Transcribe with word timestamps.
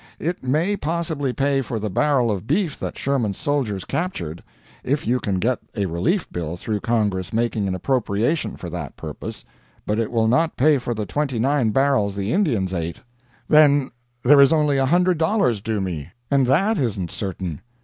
It 0.17 0.43
may 0.43 0.75
possibly 0.75 1.31
pay 1.31 1.61
for 1.61 1.77
the 1.77 1.91
barrel 1.91 2.31
of 2.31 2.47
beef 2.47 2.79
that 2.79 2.97
Sherman's 2.97 3.37
soldiers 3.37 3.85
captured, 3.85 4.41
if 4.83 5.05
you 5.05 5.19
can 5.19 5.37
get 5.37 5.59
a 5.75 5.85
relief 5.85 6.27
bill 6.31 6.57
through 6.57 6.79
Congress 6.79 7.31
making 7.31 7.67
an 7.67 7.75
appropriation 7.75 8.55
for 8.57 8.67
that 8.71 8.97
purpose; 8.97 9.45
but 9.85 9.99
it 9.99 10.11
will 10.11 10.27
not 10.27 10.57
pay 10.57 10.79
for 10.79 10.95
the 10.95 11.05
twenty 11.05 11.37
nine 11.37 11.69
barrels 11.69 12.15
the 12.15 12.33
Indians 12.33 12.73
ate." 12.73 13.01
"Then 13.47 13.91
there 14.23 14.41
is 14.41 14.51
only 14.51 14.79
a 14.79 14.87
hundred 14.87 15.19
dollars 15.19 15.61
due 15.61 15.81
me, 15.81 16.09
and 16.31 16.47
that 16.47 16.79
isn't 16.79 17.11
certain! 17.11 17.61